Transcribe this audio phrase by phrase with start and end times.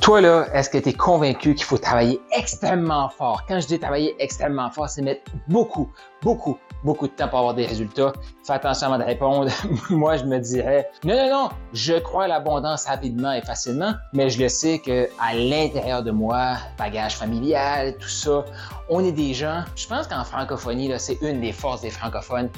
[0.00, 3.44] Toi, là, est-ce que tu es convaincu qu'il faut travailler extrêmement fort?
[3.46, 5.92] Quand je dis travailler extrêmement fort, c'est mettre beaucoup,
[6.22, 8.14] beaucoup, beaucoup de temps pour avoir des résultats.
[8.42, 9.50] Fais attention avant de répondre.
[9.90, 14.30] Moi, je me dirais, non, non, non, je crois à l'abondance rapidement et facilement, mais
[14.30, 18.44] je le sais que à l'intérieur de moi, bagage familial, tout ça,
[18.88, 22.48] on est des gens, je pense qu'en francophonie, c'est une des forces des francophones,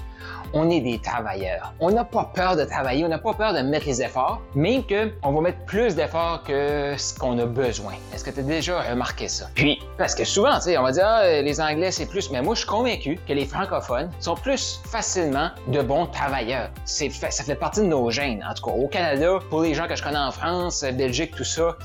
[0.55, 1.75] on est des travailleurs.
[1.81, 4.83] On n'a pas peur de travailler, on n'a pas peur de mettre les efforts, mais
[4.83, 7.95] qu'on va mettre plus d'efforts que ce qu'on a besoin.
[8.15, 9.47] Est-ce que tu as déjà remarqué ça?
[9.55, 12.43] Puis, parce que souvent, tu sais, on va dire, ah, les Anglais, c'est plus, mais
[12.43, 16.71] moi, je suis convaincu que les francophones sont plus facilement de bons travailleurs.
[16.85, 18.45] C'est ça fait partie de nos gènes.
[18.49, 21.45] En tout cas, au Canada, pour les gens que je connais en France, Belgique, tout
[21.45, 21.77] ça,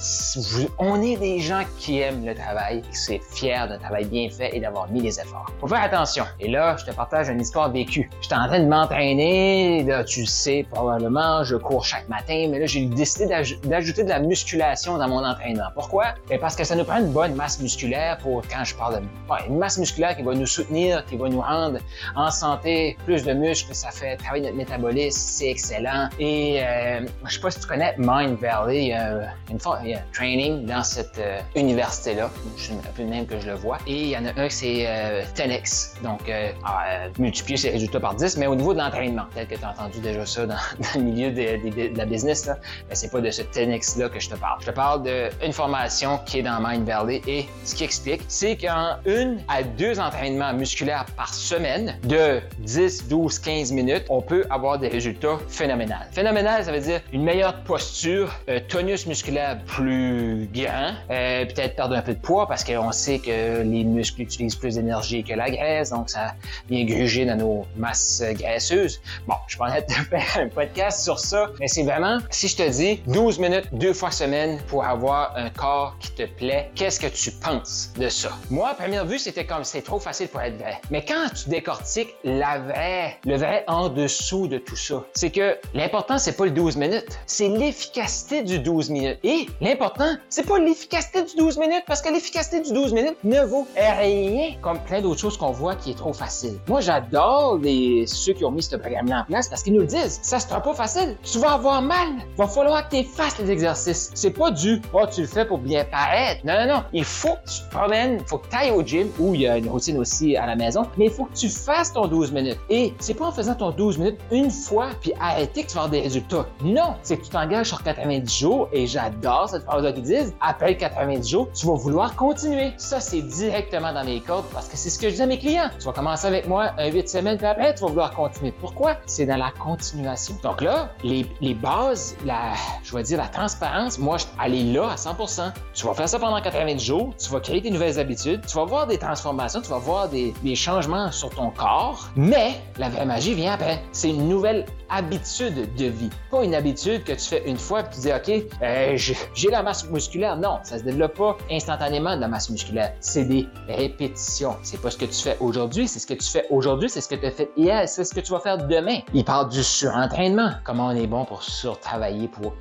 [0.79, 4.55] on est des gens qui aiment le travail, qui sont fiers d'un travail bien fait
[4.55, 5.51] et d'avoir mis les efforts.
[5.59, 6.25] Faut faire attention.
[6.39, 8.09] Et là, je te partage une histoire vécue.
[8.21, 12.59] J'étais en train de m'entraîner, là, tu le sais probablement, je cours chaque matin, mais
[12.59, 13.27] là, j'ai décidé
[13.63, 15.36] d'ajouter de la musculation dans mon entraînement.
[15.73, 16.15] Pourquoi?
[16.29, 19.47] Ben, parce que ça nous prend une bonne masse musculaire pour, quand je parle de,
[19.47, 21.79] une masse musculaire qui va nous soutenir, qui va nous rendre
[22.15, 26.09] en santé, plus de muscles, ça fait travailler notre métabolisme, c'est excellent.
[26.19, 29.89] Et euh, je sais pas si tu connais Mind Valley, il y a, une il
[29.89, 33.47] y a un training dans cette euh, université-là, je suis un peu même que je
[33.47, 33.77] le vois.
[33.87, 37.99] Et il y en a un, c'est euh, 10 donc euh, euh, multiplier ses résultats
[37.99, 40.55] par 10, mais au niveau de l'entraînement, peut-être que tu as entendu déjà ça dans,
[40.95, 42.57] le milieu de, la business, là,
[42.89, 44.59] mais c'est pas de ce 10X-là que je te parle.
[44.61, 45.03] Je te parle
[45.41, 49.63] d'une formation qui est dans Mind Valley et ce qui explique, c'est qu'en une à
[49.63, 55.37] deux entraînements musculaires par semaine, de 10, 12, 15 minutes, on peut avoir des résultats
[55.47, 55.93] phénoménaux.
[56.11, 61.95] Phénoménal, ça veut dire une meilleure posture, un tonus musculaire plus grand, euh, peut-être perdre
[61.95, 65.49] un peu de poids parce qu'on sait que les muscles utilisent plus d'énergie que la
[65.49, 66.33] graisse, donc ça
[66.69, 69.01] vient gruger dans nos masses graisseuses.
[69.27, 72.69] Bon, je vais te faire un podcast sur ça, mais c'est vraiment, si je te
[72.69, 77.07] dis 12 minutes deux fois semaine pour avoir un corps qui te plaît, qu'est-ce que
[77.07, 78.29] tu penses de ça?
[78.49, 80.79] Moi, à première vue, c'était comme c'est trop facile pour être vrai.
[80.91, 85.57] Mais quand tu décortiques la vraie, le vrai en dessous de tout ça, c'est que
[85.73, 89.19] l'important, c'est pas le 12 minutes, c'est l'efficacité du 12 minutes.
[89.23, 93.41] Et l'important, c'est pas l'efficacité du 12 minutes, parce que l'efficacité du 12 minutes ne
[93.41, 96.59] vaut rien comme plein d'autres choses qu'on voit qui est trop facile.
[96.67, 97.59] Moi, j'adore
[98.05, 100.19] ceux qui ont mis ce programme-là en place parce qu'ils nous le disent.
[100.21, 101.15] Ça sera pas facile.
[101.23, 102.09] Tu vas avoir mal.
[102.37, 104.11] Va falloir que tu fasses les exercices.
[104.13, 106.41] C'est pas du, oh, tu le fais pour bien paraître.
[106.45, 106.83] Non, non, non.
[106.93, 109.41] Il faut que tu te promènes, il faut que tu ailles au gym où il
[109.41, 112.07] y a une routine aussi à la maison, mais il faut que tu fasses ton
[112.07, 112.59] 12 minutes.
[112.69, 115.81] Et c'est pas en faisant ton 12 minutes une fois puis arrêter que tu vas
[115.83, 116.45] avoir des résultats.
[116.61, 120.33] Non, c'est que tu t'engages sur 90 jours et j'adore cette phrase-là qu'ils disent.
[120.41, 122.73] Après 90 jours, tu vas vouloir continuer.
[122.77, 125.39] Ça, c'est directement dans mes cordes parce que c'est ce que je dis à mes
[125.39, 125.69] clients.
[125.79, 128.53] Tu vas commencer avec moi un 8 semaines puis après, tu vas vouloir continuer.
[128.59, 128.95] Pourquoi?
[129.05, 130.35] C'est dans la continuation.
[130.43, 132.53] Donc là, les, les bases, la,
[132.83, 135.51] je vais dire la transparence, moi, elle est là 100%.
[135.73, 138.65] Tu vas faire ça pendant 90 jours, tu vas créer des nouvelles habitudes, tu vas
[138.65, 143.05] voir des transformations, tu vas voir des, des changements sur ton corps, mais la vraie
[143.05, 143.81] magie vient après.
[143.91, 146.09] C'est une nouvelle habitude de vie.
[146.31, 149.63] Pas une habitude que tu fais une fois et tu dis, OK, euh, j'ai la
[149.63, 150.37] masse musculaire.
[150.37, 152.93] Non, ça se développe pas instantanément de la masse musculaire.
[152.99, 154.55] C'est des répétitions.
[154.63, 157.07] C'est pas ce que tu fais aujourd'hui, c'est ce que tu fais aujourd'hui, c'est ce
[157.07, 158.99] que tu as fait hier, c'est ce que tu vas faire demain.
[159.13, 160.51] Il parle du surentraînement.
[160.63, 162.53] Comment on est bon pour surtravailler pour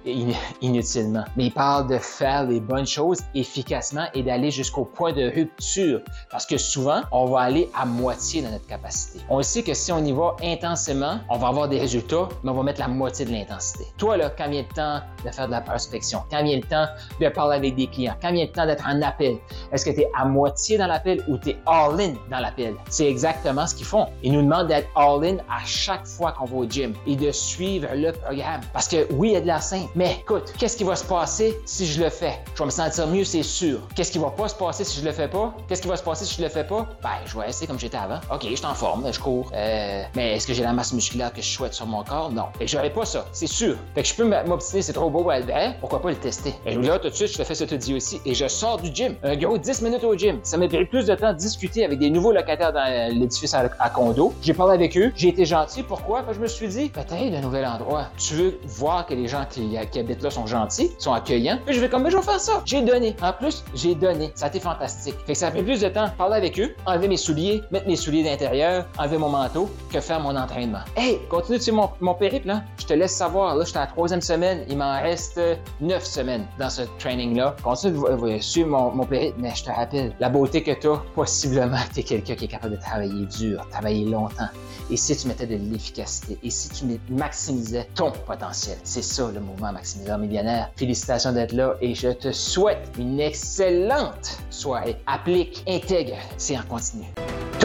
[0.61, 1.25] inutilement.
[1.37, 6.00] Mais il parle de faire les bonnes choses efficacement et d'aller jusqu'au point de rupture.
[6.31, 9.20] Parce que souvent, on va aller à moitié de notre capacité.
[9.29, 12.54] On sait que si on y va intensément, on va avoir des résultats mais on
[12.54, 13.86] va mettre la moitié de l'intensité.
[13.96, 16.86] Toi, là, quand vient le temps de faire de la prospection, quand vient le temps
[17.20, 19.36] de parler avec des clients, quand vient le temps d'être en appel,
[19.72, 22.74] est-ce que tu es à moitié dans l'appel ou tu es all-in dans l'appel?
[22.88, 24.06] C'est exactement ce qu'ils font.
[24.22, 27.88] Ils nous demandent d'être all-in à chaque fois qu'on va au gym et de suivre
[27.94, 28.60] le programme.
[28.72, 31.04] Parce que oui, il y a de la simple, mais écoute, qu'est-ce qui va se
[31.04, 32.38] passer si je le fais?
[32.54, 33.80] Je vais me sentir mieux, c'est sûr.
[33.94, 35.54] Qu'est-ce qui va pas se passer si je le fais pas?
[35.69, 36.86] Qu'est-ce qui va se passer si je le fais pas?
[37.02, 38.20] Ben, je vais essayer comme j'étais avant.
[38.32, 39.50] OK, je suis en forme, je cours.
[39.54, 42.47] Euh, mais est-ce que j'ai la masse musculaire que je souhaite sur mon Non.
[42.61, 43.76] Et j'aurais pas ça, c'est sûr.
[43.94, 46.55] Fait que je peux m'obstiner, c'est trop beau, ben, pourquoi pas le tester?
[46.64, 48.20] Et là, tout de suite, je te fais ce que tu dis aussi.
[48.25, 49.14] Et je sors du gym.
[49.23, 50.38] Un gros 10 minutes au gym.
[50.43, 53.91] Ça m'a pris plus de temps de discuter avec des nouveaux locataires dans l'édifice à,
[53.91, 54.32] condo.
[54.43, 55.12] J'ai parlé avec eux.
[55.14, 55.82] J'ai été gentil.
[55.82, 56.23] Pourquoi?
[56.23, 58.06] Parce que je me suis dit, peut-être un nouvel endroit.
[58.17, 61.58] Tu veux voir que les gens qui, habitent là sont gentils, sont accueillants?
[61.64, 62.62] Puis je vais comme, ben, je faire ça.
[62.64, 63.17] J'ai donné.
[63.23, 64.32] En plus, j'ai donné.
[64.35, 65.17] Ça a été fantastique.
[65.26, 67.87] Fait que ça a pris plus de temps parler avec eux, enlever mes souliers, mettre
[67.87, 70.81] mes souliers d'intérieur, enlever mon manteau, que faire mon entraînement.
[70.97, 72.62] Hey, continue tu mon, mon périple, là.
[72.78, 73.56] Je te laisse savoir.
[73.56, 74.64] Là, j'étais à la troisième semaine.
[74.69, 75.40] Il m'en reste
[75.81, 77.56] neuf semaines dans ce training-là.
[77.62, 81.02] Continue de suivre mon, mon périple, mais je te rappelle, la beauté que tu as,
[81.14, 84.48] possiblement tu es quelqu'un qui est capable de travailler dur, travailler longtemps.
[84.90, 89.40] Et si tu mettais de l'efficacité, et si tu maximisais ton potentiel, c'est ça le
[89.40, 90.70] mouvement maximiseur millionnaire.
[90.76, 94.96] Félicitations d'être là et je te souhaite une excellente soirée.
[95.06, 97.06] Applique, intègre, c'est en continu.